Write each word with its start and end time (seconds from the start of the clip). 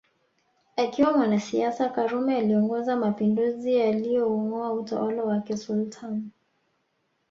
Akiwa 0.77 1.13
mwanasiasa 1.17 1.89
karume 1.89 2.37
aliongoza 2.37 2.95
mapinduzi 2.95 3.73
yalioungoa 3.75 4.73
utawala 4.73 5.23
wa 5.23 5.39
kisultan 5.39 6.23